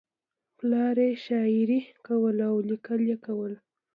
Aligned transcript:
پلار 0.57 0.95
یې 1.05 1.11
شاعري 1.25 1.79
کوله 2.05 2.45
او 2.51 2.57
لیکل 2.69 3.01
یې 3.09 3.17
کول 3.25 3.53